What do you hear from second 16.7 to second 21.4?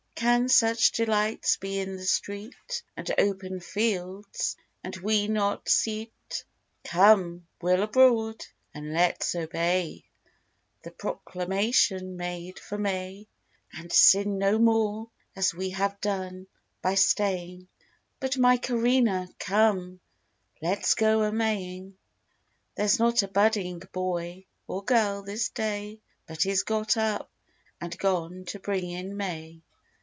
by staying; But, my Corinna, come, let's go a